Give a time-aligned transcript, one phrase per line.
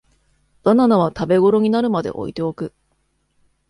[0.63, 2.73] バナナは食べごろになるまで置いておく